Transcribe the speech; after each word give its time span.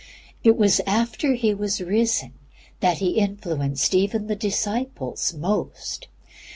It 0.43 0.57
was 0.57 0.79
after 0.87 1.35
He 1.35 1.53
was 1.53 1.79
risen 1.79 2.33
that 2.79 2.97
He 2.97 3.19
influenced 3.19 3.93
even 3.93 4.25
the 4.25 4.35
disciples 4.35 5.31
most. 5.35 6.07